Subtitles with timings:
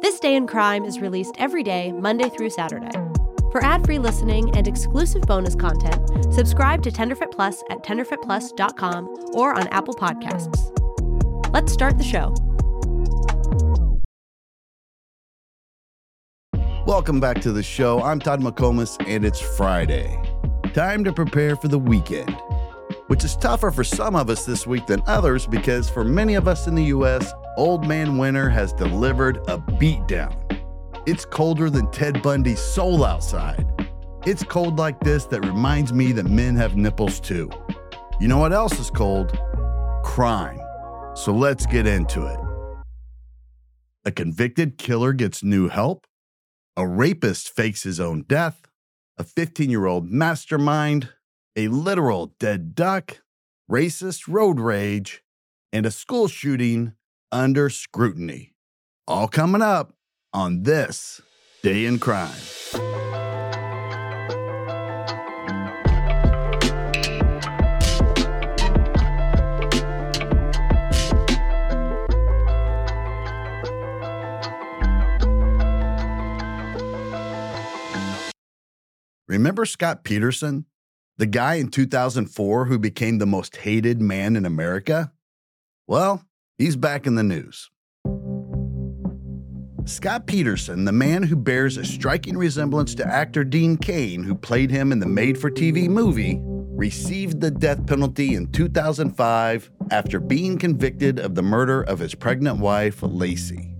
[0.00, 2.92] This Day in Crime is released every day, Monday through Saturday.
[3.50, 9.66] For ad-free listening and exclusive bonus content, subscribe to Tenderfoot Plus at tenderfootplus.com or on
[9.68, 10.72] Apple Podcasts.
[11.52, 12.32] Let's start the show.
[16.86, 18.00] Welcome back to the show.
[18.00, 20.22] I'm Todd McComas, and it's Friday.
[20.74, 22.36] Time to prepare for the weekend,
[23.08, 26.46] which is tougher for some of us this week than others because for many of
[26.46, 30.32] us in the U.S., Old Man Winter has delivered a beatdown.
[31.08, 33.66] It's colder than Ted Bundy's soul outside.
[34.24, 37.50] It's cold like this that reminds me that men have nipples too.
[38.20, 39.36] You know what else is cold?
[40.04, 40.60] Crime.
[41.16, 42.38] So let's get into it.
[44.04, 46.06] A convicted killer gets new help
[46.76, 48.68] a rapist fakes his own death,
[49.16, 51.08] a 15 year old mastermind,
[51.56, 53.18] a literal dead duck,
[53.68, 55.24] racist road rage,
[55.72, 56.92] and a school shooting
[57.32, 58.54] under scrutiny.
[59.06, 59.92] All coming up
[60.32, 61.20] on this
[61.62, 62.30] Day in Crime.
[79.26, 80.64] Remember Scott Peterson,
[81.18, 85.12] the guy in 2004 who became the most hated man in America?
[85.86, 86.24] Well,
[86.58, 87.70] he's back in the news.
[89.86, 94.70] Scott Peterson, the man who bears a striking resemblance to actor Dean Cain, who played
[94.70, 100.58] him in the made for TV movie, received the death penalty in 2005 after being
[100.58, 103.74] convicted of the murder of his pregnant wife, Laci.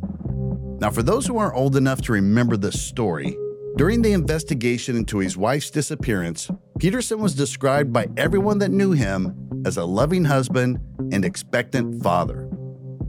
[0.81, 3.37] Now, for those who aren't old enough to remember this story,
[3.77, 9.63] during the investigation into his wife's disappearance, Peterson was described by everyone that knew him
[9.67, 10.81] as a loving husband
[11.13, 12.48] and expectant father.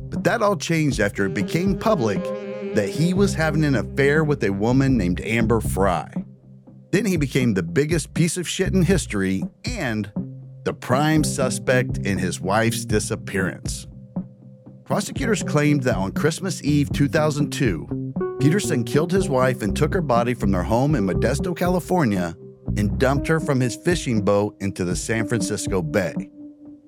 [0.10, 2.24] But that all changed after it became public
[2.76, 6.08] that he was having an affair with a woman named Amber Frey.
[6.92, 10.12] Then he became the biggest piece of shit in history and
[10.66, 13.88] the prime suspect in his wife's disappearance.
[14.86, 20.34] Prosecutors claimed that on Christmas Eve 2002, Peterson killed his wife and took her body
[20.34, 22.36] from their home in Modesto, California,
[22.78, 26.30] and dumped her from his fishing boat into the San Francisco Bay.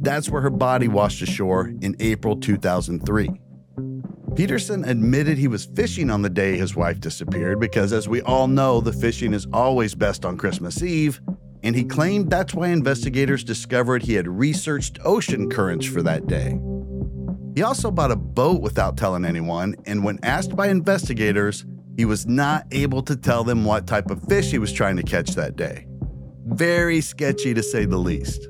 [0.02, 3.30] That's where her body washed ashore in April 2003.
[4.36, 8.48] Peterson admitted he was fishing on the day his wife disappeared because, as we all
[8.48, 11.22] know, the fishing is always best on Christmas Eve,
[11.62, 16.60] and he claimed that's why investigators discovered he had researched ocean currents for that day.
[17.54, 22.26] He also bought a boat without telling anyone, and when asked by investigators, he was
[22.26, 25.58] not able to tell them what type of fish he was trying to catch that
[25.58, 25.86] day.
[26.46, 28.48] Very sketchy to say the least.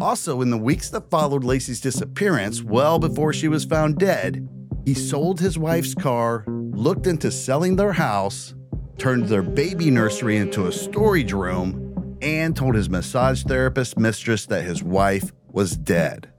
[0.00, 4.48] Also, in the weeks that followed Laci's disappearance, well before she was found dead,
[4.86, 8.54] he sold his wife's car, looked into selling their house,
[8.96, 14.64] turned their baby nursery into a storage room, and told his massage therapist mistress that
[14.64, 16.30] his wife was dead.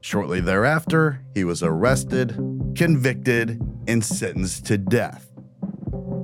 [0.00, 2.30] Shortly thereafter, he was arrested,
[2.74, 5.30] convicted, and sentenced to death.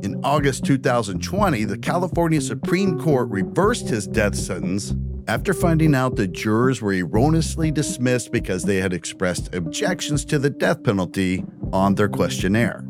[0.03, 4.93] In August 2020, the California Supreme Court reversed his death sentence
[5.29, 10.51] after finding out the jurors were erroneously dismissed because they had expressed objections to the
[10.51, 12.85] death penalty on their questionnaire.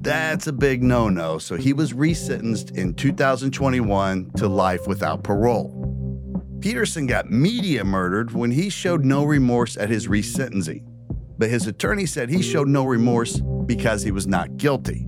[0.00, 5.78] That's a big no no, so he was resentenced in 2021 to life without parole.
[6.60, 10.84] Peterson got media murdered when he showed no remorse at his resentencing,
[11.38, 15.06] but his attorney said he showed no remorse because he was not guilty.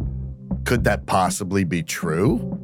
[0.64, 2.63] Could that possibly be true?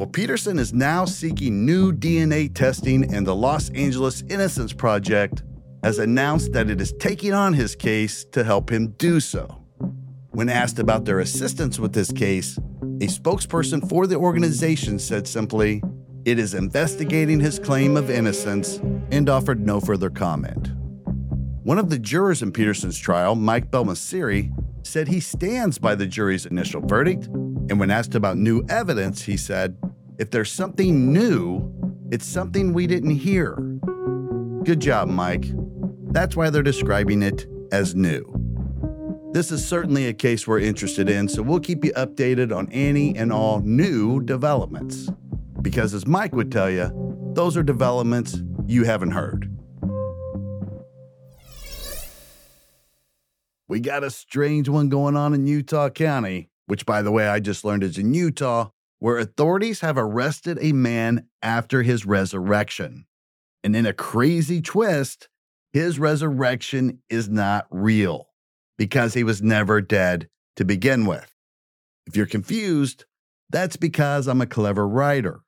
[0.00, 5.42] Well, Peterson is now seeking new DNA testing, and the Los Angeles Innocence Project
[5.82, 9.62] has announced that it is taking on his case to help him do so.
[10.30, 15.82] When asked about their assistance with this case, a spokesperson for the organization said simply,
[16.24, 18.78] it is investigating his claim of innocence
[19.10, 20.70] and offered no further comment.
[21.62, 24.50] One of the jurors in Peterson's trial, Mike Belmessieri,
[24.82, 29.36] said he stands by the jury's initial verdict, and when asked about new evidence, he
[29.36, 29.76] said,
[30.20, 31.72] If there's something new,
[32.12, 33.54] it's something we didn't hear.
[34.64, 35.46] Good job, Mike.
[36.12, 38.30] That's why they're describing it as new.
[39.32, 43.16] This is certainly a case we're interested in, so we'll keep you updated on any
[43.16, 45.08] and all new developments.
[45.62, 46.90] Because as Mike would tell you,
[47.32, 49.50] those are developments you haven't heard.
[53.68, 57.40] We got a strange one going on in Utah County, which, by the way, I
[57.40, 58.68] just learned is in Utah,
[59.00, 63.06] where authorities have arrested a man after his resurrection.
[63.64, 65.28] And in a crazy twist,
[65.72, 68.28] his resurrection is not real
[68.78, 71.34] because he was never dead to begin with.
[72.06, 73.04] If you're confused,
[73.50, 75.40] that's because I'm a clever writer.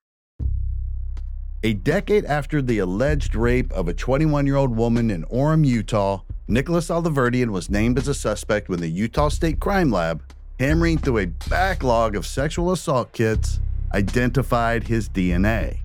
[1.62, 6.22] A decade after the alleged rape of a 21 year old woman in Orem, Utah,
[6.48, 10.22] Nicholas Alahverdian was named as a suspect when the Utah State Crime Lab,
[10.62, 13.58] hammering through a backlog of sexual assault kits,
[13.92, 15.80] identified his DNA.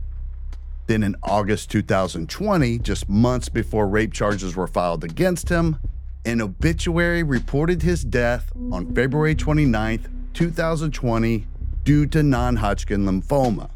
[0.86, 5.80] Then in August 2020, just months before rape charges were filed against him,
[6.26, 11.48] an obituary reported his death on February 29, 2020,
[11.84, 13.72] due to non Hodgkin lymphoma.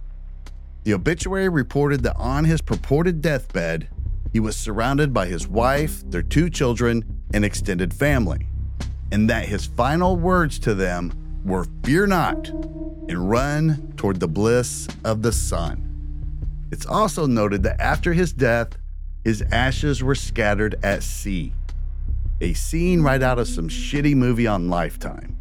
[0.83, 3.87] The obituary reported that on his purported deathbed,
[4.31, 8.45] he was surrounded by his wife, their two children, and extended family,
[9.11, 11.11] and that his final words to them
[11.43, 15.87] were Fear not, and run toward the bliss of the sun.
[16.71, 18.77] It's also noted that after his death,
[19.23, 21.53] his ashes were scattered at sea.
[22.39, 25.37] A scene right out of some shitty movie on Lifetime.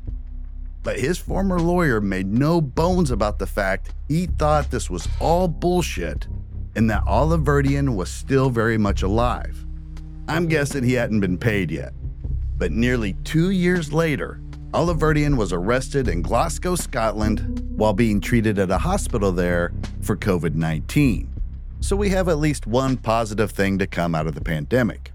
[0.83, 5.47] But his former lawyer made no bones about the fact he thought this was all
[5.47, 6.27] bullshit
[6.75, 9.65] and that Alahverdian was still very much alive.
[10.29, 11.93] I'm guessing he hadn't been paid yet.
[12.61, 14.39] But nearly two years later,
[14.73, 19.73] Alahverdian was arrested in Glasgow, Scotland, while being treated at a hospital there
[20.03, 21.27] for COVID 19.
[21.81, 25.11] So we have at least one positive thing to come out of the pandemic.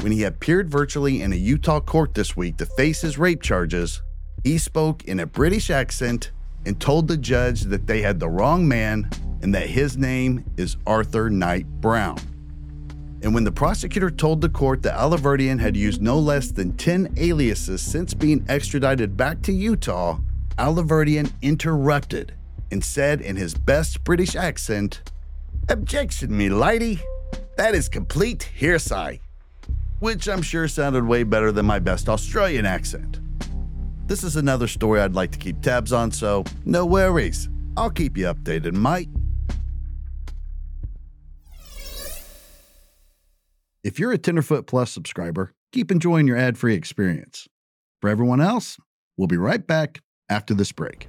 [0.00, 4.02] When he appeared virtually in a Utah court this week to face his rape charges,
[4.44, 6.32] he spoke in a British accent
[6.66, 9.08] and told the judge that they had the wrong man
[9.40, 12.18] and that his name is Arthur Knight Brown.
[13.22, 17.14] And when the prosecutor told the court that Alahverdian had used no less than 10
[17.16, 20.18] aliases since being extradited back to Utah,
[20.56, 22.34] Alahverdian interrupted
[22.70, 25.02] and said in his best British accent,
[25.68, 27.00] Objection, me lady.
[27.56, 29.20] That is complete hearsay.
[29.98, 33.20] Which I'm sure sounded way better than my best Australian accent.
[34.06, 37.48] This is another story I'd like to keep tabs on, so no worries.
[37.76, 39.10] I'll keep you updated, mate.
[43.88, 47.48] If you're a Tenderfoot Plus subscriber, keep enjoying your ad free experience.
[48.02, 48.76] For everyone else,
[49.16, 51.08] we'll be right back after this break.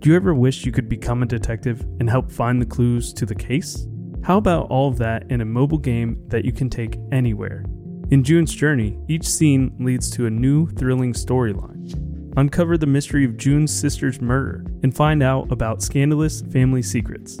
[0.00, 3.24] Do you ever wish you could become a detective and help find the clues to
[3.24, 3.86] the case?
[4.22, 7.64] How about all of that in a mobile game that you can take anywhere?
[8.10, 12.34] In June's Journey, each scene leads to a new, thrilling storyline.
[12.36, 17.40] Uncover the mystery of June's sister's murder and find out about scandalous family secrets.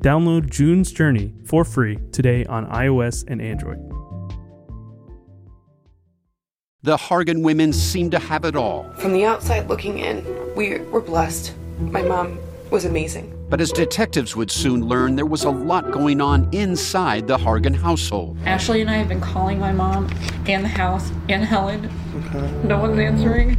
[0.00, 3.78] Download June's Journey for free today on iOS and Android.
[6.82, 8.90] The Hargan women seem to have it all.
[8.94, 10.24] From the outside looking in,
[10.56, 11.52] we were blessed.
[11.78, 12.38] My mom
[12.70, 13.36] was amazing.
[13.50, 17.76] But as detectives would soon learn, there was a lot going on inside the Hargan
[17.76, 18.38] household.
[18.46, 20.08] Ashley and I have been calling my mom
[20.46, 21.90] and the house and Helen.
[22.24, 22.50] Okay.
[22.66, 23.58] No one's answering.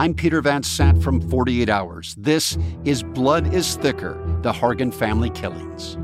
[0.00, 2.14] I'm Peter Van Sant from 48 Hours.
[2.16, 5.98] This is Blood is Thicker The Hargan Family Killings.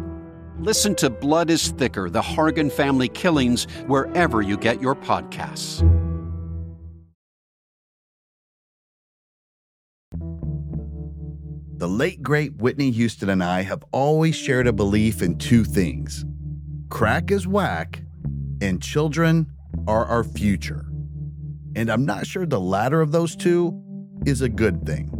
[0.59, 5.79] Listen to Blood is Thicker The Hargan Family Killings wherever you get your podcasts.
[11.77, 16.25] The late great Whitney Houston and I have always shared a belief in two things
[16.89, 18.03] crack is whack,
[18.61, 19.53] and children
[19.87, 20.85] are our future.
[21.77, 23.84] And I'm not sure the latter of those two
[24.26, 25.11] is a good thing.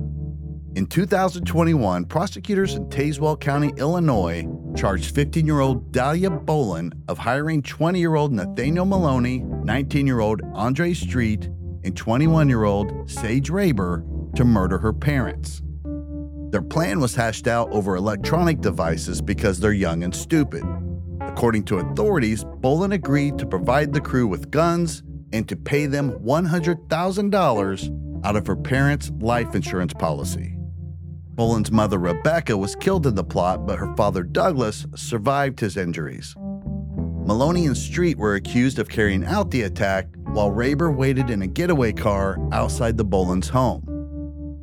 [0.77, 4.45] In 2021, prosecutors in Tazewell County, Illinois,
[4.77, 10.19] charged 15 year old Dahlia Bolin of hiring 20 year old Nathaniel Maloney, 19 year
[10.19, 11.49] old Andre Street,
[11.85, 15.63] and 21 year old Sage Raber to murder her parents.
[16.51, 20.65] Their plan was hashed out over electronic devices because they're young and stupid.
[21.21, 26.13] According to authorities, Bolin agreed to provide the crew with guns and to pay them
[26.21, 30.57] $100,000 out of her parents' life insurance policy.
[31.35, 36.35] Bolin's mother, Rebecca, was killed in the plot, but her father, Douglas, survived his injuries.
[37.27, 41.47] Maloney and Street were accused of carrying out the attack while Raber waited in a
[41.47, 43.83] getaway car outside the Bolins' home.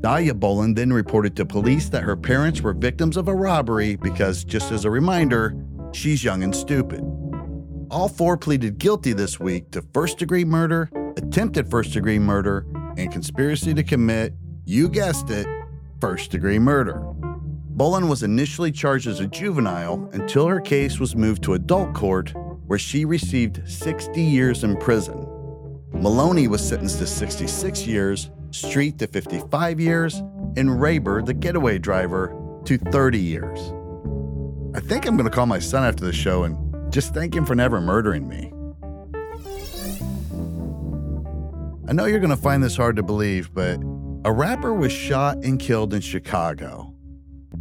[0.01, 4.44] Dahlia Bolin then reported to police that her parents were victims of a robbery because,
[4.44, 5.56] just as a reminder,
[5.91, 7.01] she's young and stupid.
[7.91, 12.65] All four pleaded guilty this week to first degree murder, attempted first degree murder,
[13.01, 14.34] and conspiracy to commit,
[14.65, 15.48] you guessed it,
[16.00, 17.01] first degree murder.
[17.75, 22.34] Bolin was initially charged as a juvenile until her case was moved to adult court,
[22.67, 25.27] where she received 60 years in prison.
[25.93, 30.15] Maloney was sentenced to 66 years, Street to 55 years,
[30.58, 33.60] and Raber, the getaway driver, to 30 years.
[34.75, 37.46] I think I'm going to call my son after the show and just thank him
[37.46, 38.53] for never murdering me.
[41.91, 43.77] I know you're going to find this hard to believe, but
[44.24, 46.95] a rapper was shot and killed in Chicago.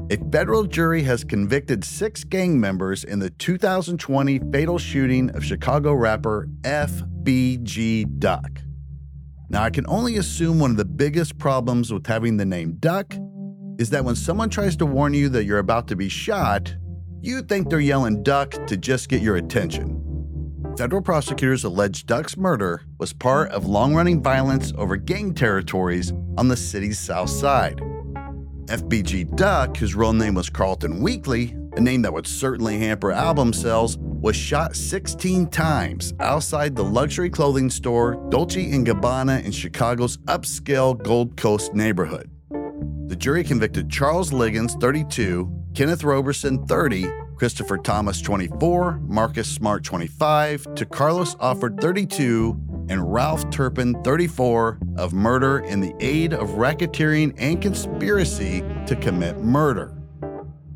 [0.09, 5.95] A federal jury has convicted six gang members in the 2020 fatal shooting of Chicago
[5.95, 8.61] rapper FBG Duck.
[9.49, 13.13] Now, I can only assume one of the biggest problems with having the name Duck
[13.81, 16.73] is that when someone tries to warn you that you're about to be shot,
[17.21, 20.10] you think they're yelling Duck to just get your attention.
[20.81, 26.49] Federal prosecutors allege Duck's murder was part of long running violence over gang territories on
[26.49, 27.83] the city's south side.
[28.65, 33.53] FBG Duck, whose real name was Carlton Weekly, a name that would certainly hamper album
[33.53, 40.17] sales, was shot 16 times outside the luxury clothing store Dolce & Gabbana in Chicago's
[40.29, 42.31] upscale Gold Coast neighborhood.
[43.09, 47.07] The jury convicted Charles Liggins, 32, Kenneth Roberson, 30,
[47.41, 52.55] Christopher Thomas, 24, Marcus Smart, 25, Tacarlos Offerd, 32,
[52.91, 59.39] and Ralph Turpin, 34, of murder in the aid of racketeering and conspiracy to commit
[59.39, 59.97] murder.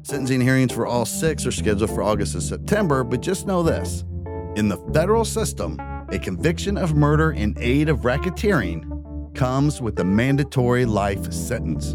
[0.05, 4.03] Sentencing hearings for all six are scheduled for August and September, but just know this
[4.57, 5.79] in the federal system,
[6.09, 11.95] a conviction of murder in aid of racketeering comes with a mandatory life sentence.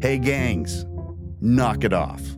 [0.00, 0.86] Hey, gangs,
[1.42, 2.35] knock it off.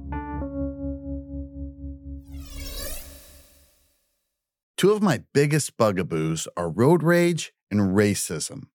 [4.78, 8.68] Two of my biggest bugaboos are road rage and racism.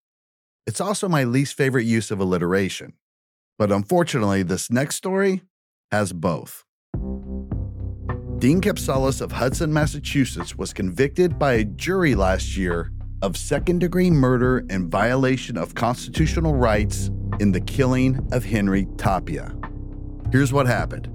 [0.68, 2.92] It's also my least favorite use of alliteration.
[3.58, 5.44] But unfortunately, this next story
[5.94, 6.66] has both.
[8.40, 12.92] Dean Kapsalis of Hudson, Massachusetts was convicted by a jury last year
[13.22, 19.56] of second degree murder and violation of constitutional rights in the killing of Henry Tapia.
[20.34, 21.13] Here's what happened.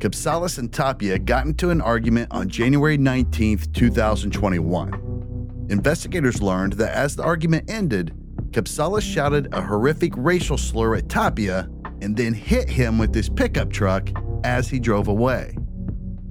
[0.00, 5.66] Kapsalis and Tapia got into an argument on January 19, 2021.
[5.68, 8.14] Investigators learned that as the argument ended,
[8.50, 11.68] Kapsalis shouted a horrific racial slur at Tapia
[12.00, 14.08] and then hit him with his pickup truck
[14.42, 15.54] as he drove away.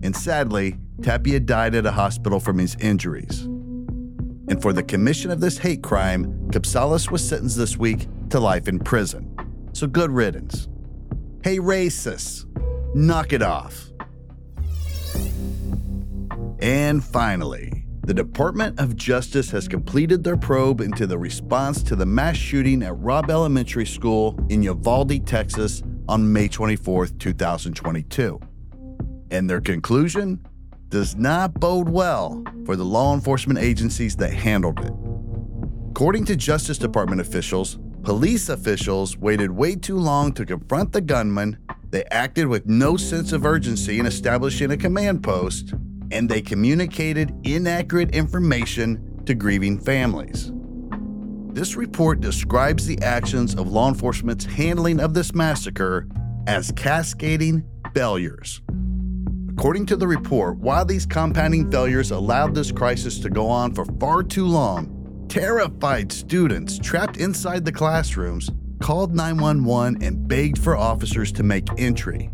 [0.02, 3.44] And sadly, Tapia died at a hospital from his injuries.
[4.50, 8.68] And for the commission of this hate crime, Kapsalis was sentenced this week to life
[8.68, 9.32] in prison.
[9.74, 10.68] So good riddance.
[11.44, 12.49] Hey, racists!
[12.96, 13.92] Knock it off.
[16.60, 22.06] And finally, the Department of Justice has completed their probe into the response to the
[22.06, 28.40] mass shooting at Robb Elementary School in Uvalde, Texas on May 24, 2022.
[29.30, 30.44] And their conclusion
[30.90, 34.92] does not bode well for the law enforcement agencies that handled it.
[35.92, 41.60] According to Justice Department officials, police officials waited way too long to confront the gunman
[41.92, 45.74] they acted with no sense of urgency in establishing a command post,
[46.12, 50.52] and they communicated inaccurate information to grieving families.
[51.52, 56.08] This report describes the actions of law enforcement's handling of this massacre
[56.48, 58.62] as cascading failures.
[59.50, 63.84] According to the report, while these compounding failures allowed this crisis to go on for
[64.00, 71.32] far too long, terrified students trapped inside the classrooms called 911 and begged for officers
[71.34, 72.30] to make entry.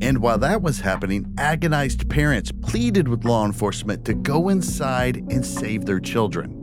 [0.00, 5.44] And while that was happening, agonized parents pleaded with law enforcement to go inside and
[5.44, 6.60] save their children.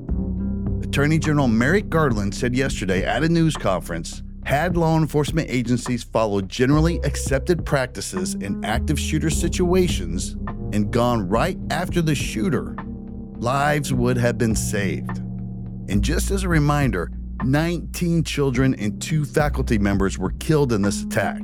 [0.83, 6.49] Attorney General Merrick Garland said yesterday at a news conference Had law enforcement agencies followed
[6.49, 10.35] generally accepted practices in active shooter situations
[10.73, 12.75] and gone right after the shooter,
[13.37, 15.17] lives would have been saved.
[15.89, 17.11] And just as a reminder,
[17.43, 21.41] 19 children and two faculty members were killed in this attack.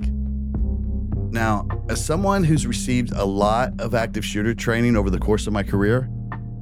[1.32, 5.54] Now, as someone who's received a lot of active shooter training over the course of
[5.54, 6.10] my career,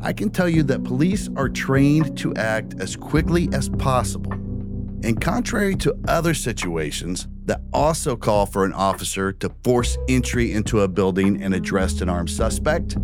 [0.01, 4.31] I can tell you that police are trained to act as quickly as possible.
[5.03, 10.81] And contrary to other situations that also call for an officer to force entry into
[10.81, 12.97] a building and address an armed suspect,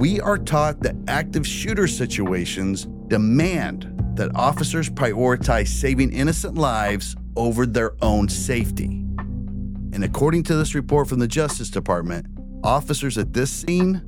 [0.00, 7.66] we are taught that active shooter situations demand that officers prioritize saving innocent lives over
[7.66, 9.02] their own safety.
[9.92, 12.26] And according to this report from the Justice Department,
[12.64, 14.02] officers at this scene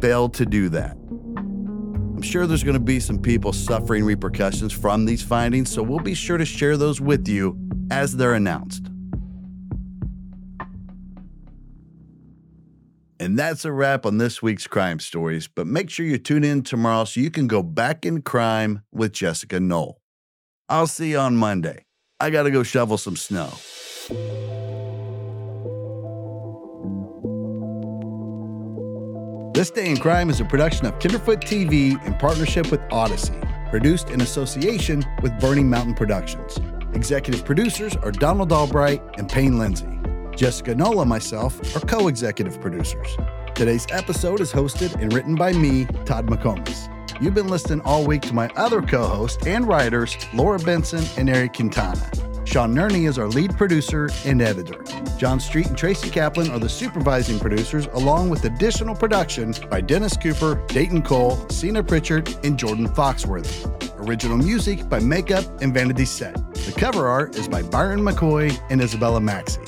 [0.00, 0.96] failed to do that.
[0.96, 5.98] I'm sure there's going to be some people suffering repercussions from these findings, so we'll
[5.98, 7.58] be sure to share those with you
[7.90, 8.91] as they're announced.
[13.22, 16.62] And that's a wrap on this week's crime stories, but make sure you tune in
[16.62, 20.00] tomorrow so you can go back in crime with Jessica Knoll.
[20.68, 21.84] I'll see you on Monday.
[22.18, 23.46] I got to go shovel some snow.
[29.54, 33.38] This Day in Crime is a production of Tenderfoot TV in partnership with Audacy,
[33.70, 36.58] produced in association with Burning Mountain Productions.
[36.92, 40.01] Executive producers are Donald Albright and Payne Lindsey.
[40.36, 43.16] Jessica Knoll and myself are co executive producers.
[43.54, 46.88] Today's episode is hosted and written by me, Todd McComas.
[47.20, 51.28] You've been listening all week to my other co hosts and writers, Laura Benson and
[51.28, 52.10] Eric Quintana.
[52.44, 54.82] Sean Nerney is our lead producer and editor.
[55.16, 60.16] John Street and Tracy Kaplan are the supervising producers, along with additional production by Dennis
[60.16, 63.68] Cooper, Dayton Cole, Cena Pritchard, and Jordan Foxworthy.
[64.08, 66.34] Original music by Makeup and Vanity Set.
[66.54, 69.62] The cover art is by Byron McCoy and Isabella Maxey.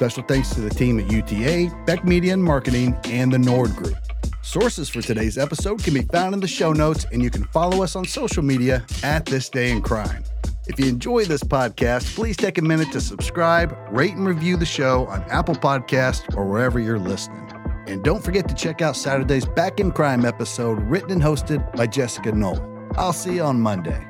[0.00, 3.98] Special thanks to the team at UTA, Beck Media and Marketing, and the Nord Group.
[4.40, 7.82] Sources for today's episode can be found in the show notes, and you can follow
[7.82, 10.24] us on social media at This Day in Crime.
[10.66, 14.64] If you enjoy this podcast, please take a minute to subscribe, rate, and review the
[14.64, 17.46] show on Apple Podcast or wherever you're listening.
[17.86, 21.86] And don't forget to check out Saturday's Back in Crime episode, written and hosted by
[21.86, 22.58] Jessica Knoll.
[22.96, 24.09] I'll see you on Monday.